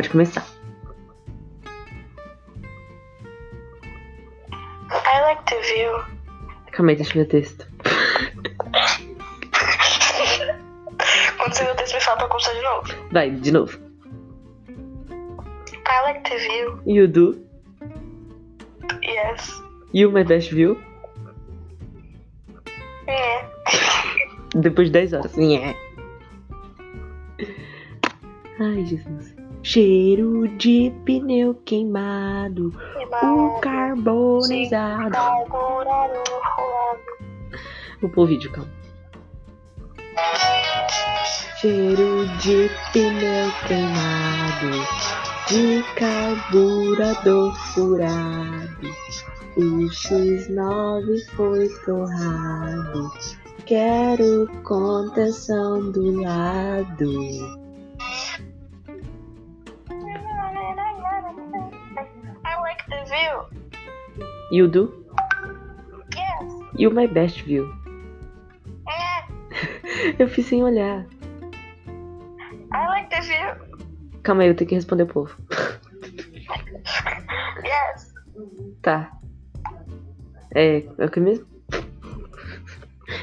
Pode 0.00 0.08
começar. 0.08 0.46
I 4.90 5.20
like 5.20 5.44
the 5.44 5.60
view. 5.60 5.92
Calma 6.72 6.92
aí, 6.92 6.96
deixa 6.96 7.10
eu 7.10 7.14
ver 7.16 7.20
o 7.20 7.28
texto. 7.28 7.66
Quando 11.36 11.52
você 11.52 11.64
vê 11.66 11.70
o 11.70 11.74
texto, 11.74 11.94
me 11.96 12.00
fala 12.00 12.16
pra 12.16 12.28
começar 12.28 12.54
de 12.54 12.62
novo. 12.62 12.94
Vai, 13.12 13.30
de 13.30 13.52
novo. 13.52 13.78
I 14.70 16.02
like 16.04 16.22
the 16.30 16.38
view. 16.38 16.80
You 16.86 17.06
do. 17.06 17.36
Yes. 19.02 19.62
You 19.92 20.10
my 20.10 20.24
best 20.24 20.54
view. 20.54 20.80
É. 23.06 23.44
Depois 24.54 24.88
de 24.88 24.92
10 24.92 25.12
horas. 25.12 25.36
Nhé. 25.36 25.76
Ai, 28.58 28.86
Jesus. 28.86 29.29
Cheiro 29.62 30.48
de 30.56 30.90
pneu 31.04 31.54
queimado. 31.66 32.72
O 33.22 33.60
carbonizado. 33.60 35.14
Vou 38.00 38.10
pôr 38.10 38.22
o 38.22 38.26
vídeo, 38.26 38.50
calma. 38.50 38.70
Cheiro 41.60 42.26
de 42.38 42.70
pneu 42.92 43.52
queimado. 43.68 44.70
De 45.48 45.82
carburador 45.94 47.54
furado. 47.74 48.88
O 49.58 49.90
X9 49.90 51.18
foi 51.36 51.68
torrado. 51.84 53.10
Quero 53.66 54.48
contenção 54.64 55.90
do 55.92 56.22
lado. 56.22 57.59
You 64.50 64.66
do? 64.66 64.92
Yes. 66.14 66.52
You 66.76 66.90
my 66.90 67.06
best 67.06 67.42
view. 67.44 67.72
É. 68.88 69.24
Eu 70.18 70.28
fiz 70.28 70.46
sem 70.46 70.62
olhar. 70.64 71.06
I 72.72 72.86
like 72.88 73.10
the 73.10 73.20
view. 73.20 73.70
Calma 74.22 74.42
aí, 74.42 74.48
eu 74.48 74.54
tenho 74.54 74.68
que 74.68 74.74
responder 74.74 75.04
o 75.04 75.06
povo. 75.06 75.36
Yes. 77.64 78.12
Tá. 78.82 79.10
É, 80.54 80.84
é 80.98 81.04
o 81.04 81.10
que 81.10 81.20
mesmo? 81.20 81.46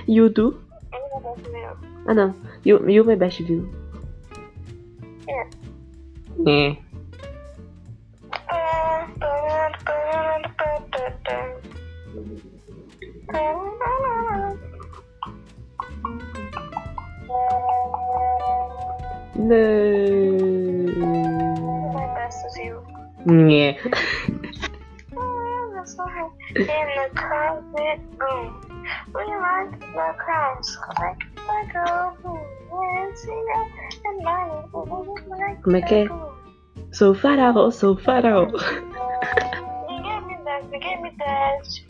You 0.08 0.30
do? 0.30 0.62
I 0.94 0.98
like 1.24 1.42
the 1.44 1.50
view. 1.50 1.78
Ah 2.08 2.14
não. 2.14 2.36
You, 2.66 2.90
you 2.90 3.04
my 3.04 3.16
best 3.16 3.44
view. 3.44 3.70
É. 5.28 5.50
É. 6.48 6.78
Não. 19.48 19.56
Like 21.94 22.28
Como 35.64 35.78
é 35.78 35.82
que 35.82 35.96
é? 35.96 36.08
Sou 36.92 37.16
faraó, 37.16 37.72
sou 37.72 37.98
faraó. 37.98 38.48
Ninguém 39.88 40.22
me 40.26 40.38
dá, 40.44 40.62
ninguém 40.70 41.02
me 41.02 41.12
desce. 41.12 41.88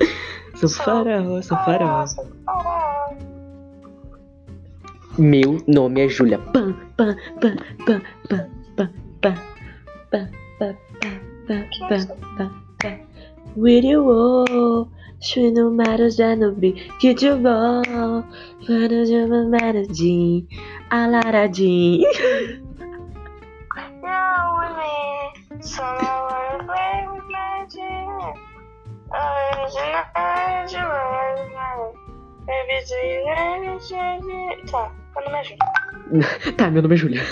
Sou 0.56 0.68
faraó, 0.68 1.40
sou 1.40 1.56
faraó. 1.58 2.06
Sou 2.06 2.24
faraó. 2.44 2.91
Meu 5.18 5.58
nome 5.68 6.00
é 6.00 6.08
Júlia. 6.08 6.38
Pam, 6.38 6.72
pam, 6.96 7.14
pam, 7.38 7.56
pam, 7.84 8.00
pam, 8.30 8.48
pam, 8.76 8.88
pam, 9.20 9.36
pam, 10.10 10.28
pam, 10.58 10.76
pam, 11.46 11.68
pam, 11.88 12.06
pam, 12.38 12.50
pam. 12.78 13.00
With 13.54 13.84
you 13.84 14.08
all, 14.08 14.88
should 15.20 15.52
no 15.52 15.70
matter 15.70 16.08
Janobi, 16.08 16.72
que 16.98 17.12
de 17.12 17.34
bom, 17.34 18.24
para 18.66 19.04
de 19.04 19.16
uma 19.16 19.44
maradinha, 19.44 20.46
alaradinha. 20.88 22.08
You're 24.02 24.48
with 24.56 24.74
me, 24.78 25.60
so 25.60 25.82
I 25.82 26.56
wanna 26.56 26.64
play 26.64 27.06
with 27.12 27.28
magic. 27.30 28.34
Original, 30.72 31.12
Baby, 32.46 32.78
do 32.88 32.94
you 32.96 33.20
let 33.26 33.60
me 33.60 33.72
change 33.86 34.24
it? 34.26 35.01
Tá, 35.12 35.20
quando 35.20 35.30
me 35.30 35.38
ajuda. 35.38 35.64
Tá, 36.56 36.70
meu 36.70 36.82
nome 36.82 36.94
é 36.94 36.98
Júlia. 36.98 37.22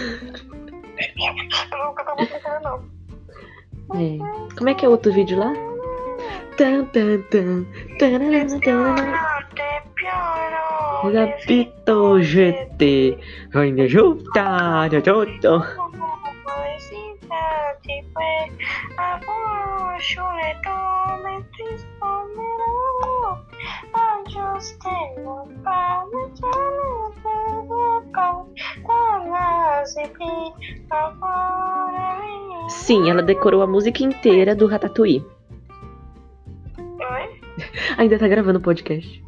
Eu 1.73 1.79
não 1.79 1.87
vou 1.87 1.95
cantar 1.95 2.15
música 2.17 2.37
inteira, 2.37 2.61
não. 2.61 2.85
É. 3.95 4.55
Como 4.57 4.69
é 4.69 4.75
que 4.75 4.85
é 4.85 4.89
outro 4.89 5.13
vídeo 5.13 5.39
lá? 5.39 5.53
Tan, 6.57 6.85
tan, 6.87 7.23
tan, 7.31 7.65
tararana, 7.99 8.61
tararana. 8.61 9.31
Rapito 11.03 12.23
GT, 12.23 13.19
venha 13.53 13.89
juntar, 13.89 14.91
junto. 14.91 15.91
Sim, 32.69 33.11
ela 33.11 33.23
decorou 33.23 33.63
a 33.63 33.67
música 33.67 34.03
inteira 34.03 34.55
do 34.55 34.67
Ratatouille. 34.67 35.25
Oi? 36.79 37.41
Ainda 37.99 38.19
tá 38.19 38.29
gravando 38.29 38.59
o 38.59 38.63
podcast. 38.63 39.23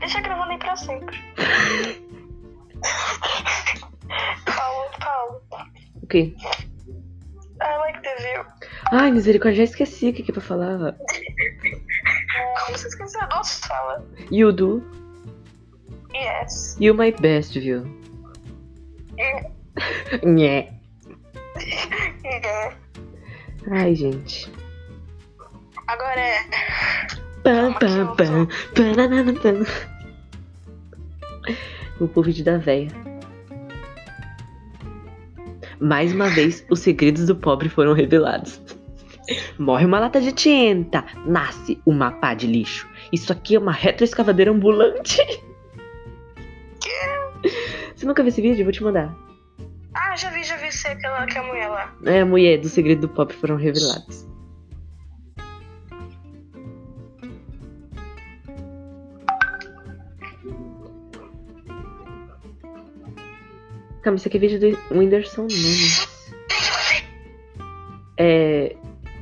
Deixa 0.00 0.20
gravando 0.20 0.52
aí 0.52 0.58
pra 0.58 0.76
sempre. 0.76 1.16
Paulo, 4.44 4.90
Paulo. 5.00 5.42
O 6.02 6.06
quê? 6.06 6.34
I 7.60 7.78
like 7.78 8.02
the 8.02 8.14
view. 8.16 8.44
Ai, 8.90 9.10
misericórdia, 9.12 9.58
já 9.58 9.64
esqueci 9.64 10.08
o 10.10 10.12
que 10.12 10.22
que 10.22 10.30
é 10.30 10.34
pra 10.34 10.42
falar. 10.42 10.78
Como 10.78 12.76
você 12.78 12.88
esqueceu? 12.88 13.20
Nossa, 13.28 13.66
fala. 13.68 14.04
You 14.30 14.52
do, 14.52 14.82
Yes. 16.14 16.76
you 16.80 16.94
my 16.94 17.12
best, 17.12 17.58
viu? 17.58 17.84
Nhé. 20.24 20.72
Ai, 23.70 23.94
gente. 23.94 24.50
Agora 25.86 26.20
é. 26.20 26.38
Pam, 27.42 27.72
pam, 27.74 28.14
pam, 28.16 28.48
pananana, 28.74 29.32
pam. 29.34 29.64
O 32.00 32.22
vídeo 32.22 32.44
da 32.44 32.58
véia. 32.58 32.88
Mais 35.80 36.12
uma 36.12 36.28
vez, 36.28 36.64
os 36.70 36.80
segredos 36.80 37.26
do 37.26 37.34
pobre 37.34 37.68
foram 37.68 37.92
revelados. 37.92 38.60
Morre 39.58 39.84
uma 39.84 40.00
lata 40.00 40.20
de 40.20 40.32
tinta, 40.32 41.04
nasce 41.26 41.80
uma 41.86 42.10
pá 42.10 42.34
de 42.34 42.46
lixo. 42.46 42.88
Isso 43.12 43.32
aqui 43.32 43.56
é 43.56 43.58
uma 43.58 43.72
retroescavadeira 43.72 44.50
ambulante. 44.50 45.20
Você 48.02 48.06
nunca 48.08 48.20
viu 48.24 48.30
esse 48.30 48.42
vídeo? 48.42 48.64
Vou 48.64 48.72
te 48.72 48.82
mandar. 48.82 49.16
Ah, 49.94 50.16
já 50.16 50.28
vi, 50.30 50.42
já 50.42 50.56
vi 50.56 50.72
ser 50.72 50.88
aquela 50.88 51.24
que 51.24 51.38
é 51.38 51.40
mulher 51.40 51.68
lá. 51.68 51.94
É, 52.04 52.22
a 52.22 52.26
mulher 52.26 52.58
do 52.58 52.68
segredo 52.68 53.02
do 53.02 53.08
pobre 53.08 53.32
foram 53.36 53.54
revelados. 53.54 54.26
Calma, 64.02 64.16
isso 64.16 64.26
aqui 64.26 64.36
é 64.36 64.40
vídeo 64.40 64.58
do 64.58 64.98
Whindersson 64.98 65.42
Nunes. 65.42 66.08
É. 68.18 68.74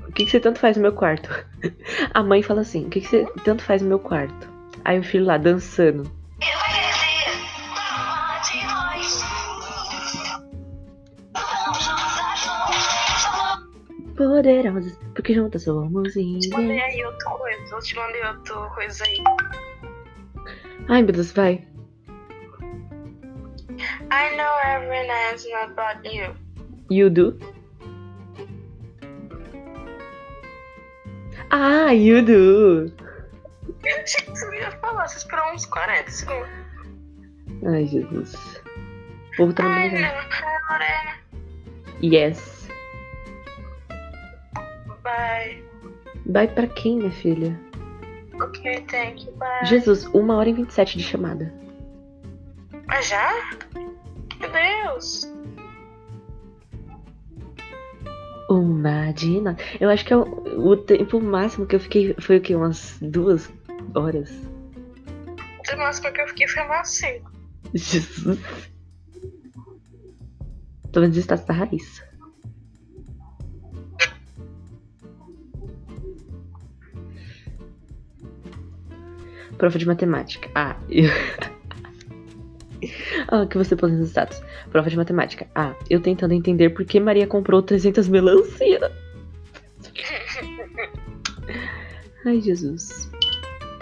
O 0.09 0.13
que, 0.13 0.25
que 0.25 0.31
você 0.31 0.41
tanto 0.41 0.59
faz 0.59 0.79
no 0.79 0.83
meu 0.85 0.95
quarto? 0.95 1.29
A 2.15 2.23
mãe 2.23 2.43
fala 2.43 2.63
assim: 2.63 2.87
O 2.87 2.89
que, 2.89 3.03
que 3.03 3.09
você 3.09 3.27
tanto 3.45 3.63
faz 3.63 3.83
no 3.83 3.89
meu 3.89 3.99
quarto? 3.99 4.49
Aí 4.87 4.99
o 4.99 5.05
filho 5.05 5.27
lá 5.27 5.37
dançando. 5.37 6.20
Poderosos, 14.41 14.97
porque 15.15 15.35
juntas 15.35 15.65
somos 15.65 16.15
Te 16.15 16.49
mandei 16.49 16.81
aí 16.81 17.05
outra 17.05 17.31
coisa. 17.31 17.75
Eu 17.75 17.79
te 17.81 17.95
mandei 17.95 18.25
outra 18.25 18.55
coisa 18.71 19.05
aí. 19.05 19.19
Ai 20.89 21.03
meu 21.03 21.13
Deus, 21.13 21.31
vai. 21.33 21.69
I 24.11 24.37
know 24.37 24.59
every 24.65 25.07
night's 25.07 25.47
not 25.51 25.73
about 25.73 26.09
you. 26.09 26.35
You 26.89 27.11
do? 27.11 27.39
Ah, 31.51 31.93
you 31.93 32.25
do! 32.25 32.91
Eu 33.85 34.03
achei 34.03 34.25
que 34.25 34.31
você 34.31 34.59
ia 34.59 34.71
falar, 34.71 35.07
você 35.07 35.19
esperou 35.19 35.53
uns 35.53 35.67
40 35.67 36.11
segundos. 36.11 36.49
Ai, 37.67 37.85
Jesus. 37.85 38.63
O 39.35 39.37
povo 39.37 39.53
tá 39.53 39.65
Lorena. 39.65 40.25
Yes. 42.03 42.60
Bye. 45.11 45.65
Vai 46.27 46.49
pra 46.49 46.67
quem, 46.67 46.99
minha 46.99 47.11
filha? 47.11 47.59
Ok, 48.41 48.81
thank 48.83 49.27
you, 49.27 49.33
bye. 49.37 49.65
Jesus, 49.65 50.07
1 50.15 50.31
hora 50.31 50.49
e 50.49 50.53
27 50.53 50.99
de 50.99 51.05
chamada. 51.05 51.53
Mas 52.87 53.09
já? 53.09 53.33
Meu 54.41 54.51
Deus. 54.51 55.33
Uma 58.49 59.13
de 59.13 59.41
nós. 59.41 59.57
Eu 59.81 59.91
acho 59.91 60.05
que 60.05 60.13
é 60.13 60.17
o, 60.17 60.23
o 60.69 60.77
tempo 60.77 61.21
máximo 61.21 61.67
que 61.67 61.77
eu 61.77 61.81
fiquei 61.81 62.15
foi 62.19 62.39
o 62.39 62.41
quê? 62.41 62.55
Umas 62.55 62.99
duas 63.01 63.53
horas? 63.95 64.31
O 65.73 65.77
máximo 65.77 66.13
que 66.13 66.21
eu 66.21 66.29
fiquei 66.29 66.49
foi 66.49 66.63
umas 66.65 66.89
5. 66.89 67.31
Jesus. 67.75 68.39
Tô 70.93 71.01
vendo 71.01 71.13
os 71.13 71.19
status 71.19 71.47
da 71.47 71.55
Raíssa. 71.55 72.10
Prova 79.59 79.79
de 79.79 79.87
matemática. 79.87 80.49
Ah, 80.55 80.77
eu... 80.89 81.11
ah, 83.29 83.47
que 83.47 83.59
você 83.59 83.77
pôs 83.77 83.93
nos 83.93 84.09
status? 84.09 84.43
Prova 84.71 84.89
de 84.89 84.97
matemática. 84.97 85.47
Ah, 85.55 85.75
eu 85.89 86.01
tentando 86.01 86.35
entender 86.35 86.71
por 86.71 86.85
que 86.85 86.99
Maria 87.01 87.27
comprou 87.27 87.63
300 87.63 88.09
melancia. 88.09 88.91
Ai, 92.25 92.41
Jesus. 92.41 93.11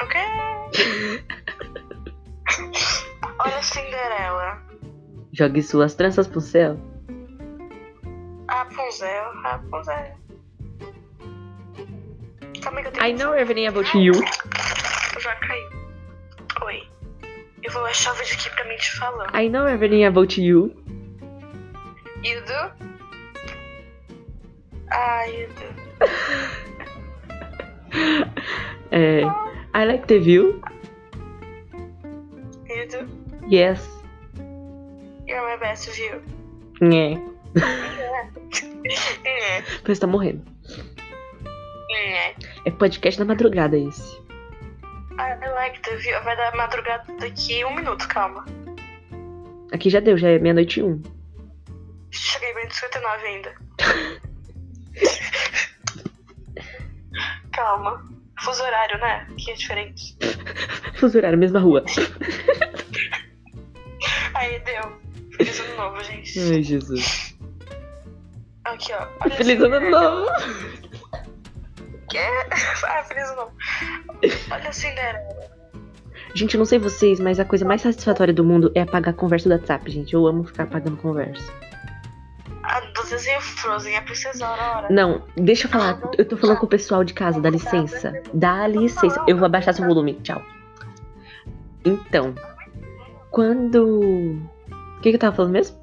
Ok? 0.00 0.18
Olha 3.38 3.58
a 3.58 3.62
Cinderela. 3.62 4.62
Jogue 5.32 5.62
suas 5.62 5.94
tranças 5.94 6.26
pro 6.26 6.40
céu. 6.40 6.76
Rapunzel, 8.48 9.32
Rapunzel. 9.42 10.16
Calma 12.62 12.78
aí 12.78 12.82
que 12.82 12.88
eu 12.88 12.92
tenho 12.92 13.06
I 13.06 13.12
know 13.14 13.34
everything 13.34 13.66
about 13.66 13.98
you. 13.98 14.14
Já 15.20 15.34
caiu. 15.36 15.81
Vou 17.72 17.84
achar 17.86 18.12
o 18.12 18.16
vídeo 18.16 18.34
aqui 18.34 18.50
pra 18.50 18.64
mim 18.68 18.76
te 18.76 18.96
falando. 18.96 19.34
I 19.36 19.48
know 19.48 19.66
everything 19.66 20.04
about 20.04 20.38
you. 20.40 20.72
You 22.22 22.40
do? 22.44 22.72
Ah, 24.90 25.24
you 25.26 25.48
do. 25.48 25.72
É, 28.90 29.22
I 29.74 29.84
like 29.86 30.06
the 30.06 30.18
view. 30.18 30.60
You 32.68 32.86
do? 32.88 33.08
Yes. 33.50 33.80
You're 35.26 35.42
my 35.46 35.56
best 35.58 35.90
view. 35.92 36.20
Nhé. 36.82 37.14
É. 39.24 39.62
Você 39.84 40.00
tá 40.00 40.06
morrendo. 40.06 40.42
É. 41.90 42.34
É 42.66 42.70
podcast 42.70 43.18
da 43.18 43.24
madrugada 43.24 43.78
esse. 43.78 44.20
Like 45.16 45.80
the 45.82 45.96
view. 45.96 46.22
Vai 46.22 46.36
dar 46.36 46.54
madrugada 46.56 47.04
daqui 47.18 47.64
um 47.64 47.74
minuto, 47.74 48.06
calma. 48.08 48.44
Aqui 49.72 49.90
já 49.90 50.00
deu, 50.00 50.18
já 50.18 50.28
é 50.28 50.38
meia-noite 50.38 50.80
e 50.80 50.82
um. 50.82 51.02
Cheguei 52.10 52.52
bem 52.54 52.68
de 52.68 52.76
59 52.76 53.26
ainda. 53.26 53.54
calma. 57.52 58.04
Fuso 58.42 58.62
horário, 58.62 58.98
né? 58.98 59.26
Que 59.38 59.52
é 59.52 59.54
diferente. 59.54 60.16
Fuso 60.96 61.16
horário, 61.16 61.38
mesma 61.38 61.60
rua. 61.60 61.84
Aí 64.34 64.58
deu. 64.60 65.00
Feliz 65.36 65.60
ano 65.60 65.76
novo, 65.76 66.04
gente. 66.04 66.38
Ai, 66.38 66.62
Jesus. 66.62 67.34
Aqui, 68.64 68.92
ó. 68.92 69.06
Feliz 69.30 69.60
assim, 69.60 69.72
ano 69.72 69.90
novo. 69.90 70.26
Que? 72.10 72.18
Ah, 72.84 73.04
feliz 73.04 73.28
ano 73.28 73.36
novo. 73.36 73.52
Olha 74.50 74.68
a 74.68 74.72
Cinderela. 74.72 75.52
Gente, 76.34 76.54
eu 76.54 76.58
não 76.58 76.64
sei 76.64 76.78
vocês, 76.78 77.20
mas 77.20 77.38
a 77.38 77.44
coisa 77.44 77.64
mais 77.64 77.82
satisfatória 77.82 78.32
do 78.32 78.42
mundo 78.42 78.72
é 78.74 78.80
apagar 78.80 79.12
a 79.12 79.16
conversa 79.16 79.48
do 79.48 79.54
WhatsApp, 79.54 79.90
gente. 79.90 80.14
Eu 80.14 80.26
amo 80.26 80.44
ficar 80.44 80.62
apagando 80.62 80.96
conversa. 80.96 81.52
A 82.62 82.80
do 82.80 83.04
desenho 83.04 83.40
Frozen, 83.40 83.96
a 83.96 84.02
princesa 84.02 84.46
Aurora. 84.46 84.88
Não, 84.88 85.22
deixa 85.36 85.66
eu 85.66 85.70
falar. 85.70 86.00
Eu 86.16 86.24
tô 86.24 86.36
falando 86.36 86.58
com 86.58 86.66
o 86.66 86.68
pessoal 86.68 87.04
de 87.04 87.12
casa, 87.12 87.40
dá 87.40 87.50
licença. 87.50 88.14
Dá 88.32 88.66
licença. 88.66 89.22
Eu 89.26 89.36
vou 89.36 89.44
abaixar 89.44 89.74
seu 89.74 89.84
volume. 89.84 90.14
Tchau. 90.22 90.40
Então, 91.84 92.34
quando. 93.30 94.40
O 94.70 95.00
que, 95.02 95.10
que 95.10 95.16
eu 95.16 95.20
tava 95.20 95.36
falando 95.36 95.52
mesmo? 95.52 95.81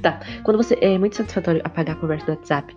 Tá, 0.00 0.20
quando 0.42 0.56
você. 0.56 0.76
É 0.80 0.98
muito 0.98 1.16
satisfatório 1.16 1.60
apagar 1.64 1.96
a 1.96 1.98
conversa 1.98 2.26
do 2.26 2.32
WhatsApp, 2.32 2.74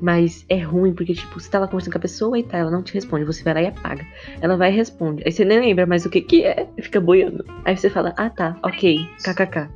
mas 0.00 0.44
é 0.48 0.58
ruim 0.58 0.94
porque, 0.94 1.14
tipo, 1.14 1.38
você 1.38 1.50
tá 1.50 1.58
lá 1.58 1.66
conversando 1.66 1.92
com 1.92 1.98
a 1.98 2.02
pessoa 2.02 2.38
e 2.38 2.42
tá, 2.42 2.58
ela 2.58 2.70
não 2.70 2.82
te 2.82 2.94
responde, 2.94 3.24
você 3.24 3.42
vai 3.42 3.54
lá 3.54 3.62
e 3.62 3.66
apaga. 3.66 4.06
Ela 4.40 4.56
vai 4.56 4.72
e 4.72 4.76
responde. 4.76 5.22
Aí 5.24 5.32
você 5.32 5.44
nem 5.44 5.60
lembra 5.60 5.86
mais 5.86 6.04
o 6.04 6.10
que 6.10 6.20
que 6.20 6.44
é, 6.44 6.68
fica 6.80 7.00
boiando. 7.00 7.44
Aí 7.64 7.76
você 7.76 7.90
fala, 7.90 8.14
ah 8.16 8.30
tá, 8.30 8.56
ok, 8.62 9.08
kkk. 9.22 9.46
Cá. 9.46 9.70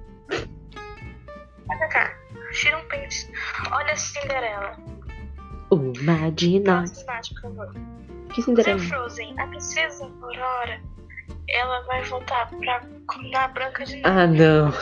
Tira 2.53 2.79
um 2.79 2.85
pente. 2.89 3.31
Olha 3.73 3.93
a 3.93 3.97
Cinderela. 3.97 4.77
Uma 5.71 6.31
de 6.33 6.61
nós. 6.61 6.91
Cidade, 6.91 7.33
por 7.35 7.43
favor. 7.43 7.75
Que 8.35 8.43
Cinderela? 8.43 8.79
Frozen, 8.79 9.39
a 9.41 9.47
princesa 9.47 10.05
Aurora, 10.21 10.81
ela 11.53 11.81
vai 11.83 12.03
voltar 12.05 12.49
pra 12.51 12.83
na 13.31 13.49
Branca 13.49 13.85
de 13.85 13.97
Neve. 13.97 14.07
Ah, 14.07 14.27
não. 14.27 14.73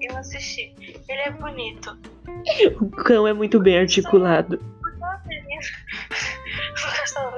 Eu 0.00 0.16
assisti. 0.16 0.74
Ele 1.08 1.20
é 1.20 1.30
bonito. 1.30 1.96
O 2.80 2.90
cão 2.90 3.26
é 3.26 3.32
muito 3.32 3.60
bem 3.60 3.78
articulado. 3.78 4.58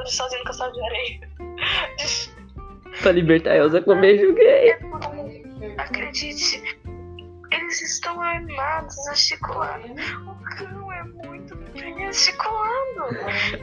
Sozinho 0.06 0.40
no 0.40 0.44
castelo 0.44 0.72
de 0.72 0.84
areia. 0.84 1.28
Pra 3.02 3.12
libertar 3.12 3.50
a 3.52 3.56
Elsa 3.56 3.82
com 3.82 4.00
beijo 4.00 4.34
gay. 4.34 4.76
Acredite, 5.78 6.62
eles 7.52 7.82
estão 7.82 8.20
armados, 8.20 8.96
articulados. 9.08 9.90
O 10.26 10.56
cão 10.56 10.92
é 10.92 11.02
muito 11.04 11.56
bem 11.74 12.06
articulado. 12.06 13.16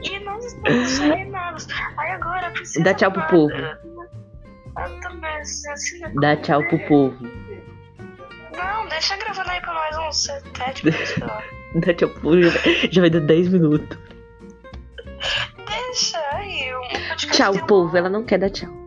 E 0.04 0.20
nós 0.20 0.46
estamos 0.46 1.00
armados. 1.12 1.68
Aí 1.98 2.12
agora 2.12 2.52
precisa. 2.52 2.84
Dá 2.84 2.94
tchau 2.94 3.12
pro 3.12 3.28
povo. 3.28 3.54
Também, 5.13 5.36
assim? 5.36 6.01
Dá 6.20 6.36
tchau 6.38 6.63
pro 6.67 6.79
povo. 6.88 7.15
Não, 8.55 8.88
deixa 8.88 9.15
gravando 9.17 9.50
aí 9.50 9.62
pra 9.62 9.74
mais 9.74 9.98
uns 9.98 10.24
7 10.24 10.86
minutos. 10.86 11.15
Dá 11.75 11.93
tchau 11.93 12.10
pro 12.10 12.22
povo. 12.22 12.41
Já 12.41 12.50
vai, 12.50 12.89
já 12.91 13.01
vai 13.01 13.10
dar 13.10 13.20
10 13.22 13.48
minutos. 13.50 13.98
Deixa 15.67 16.17
aí. 16.32 16.72
Um 16.75 17.15
Tchau, 17.15 17.65
povo. 17.67 17.96
Ela 17.96 18.10
não 18.10 18.24
quer 18.24 18.39
dar 18.39 18.50
tchau. 18.50 18.83